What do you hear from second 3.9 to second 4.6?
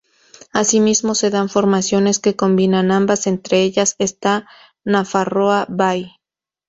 está